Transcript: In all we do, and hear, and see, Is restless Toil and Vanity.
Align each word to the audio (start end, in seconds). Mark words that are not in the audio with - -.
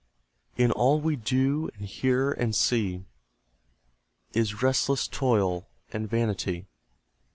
In 0.57 0.71
all 0.71 0.99
we 0.99 1.15
do, 1.15 1.69
and 1.77 1.85
hear, 1.87 2.31
and 2.31 2.55
see, 2.55 3.05
Is 4.33 4.63
restless 4.63 5.07
Toil 5.07 5.67
and 5.93 6.09
Vanity. 6.09 6.65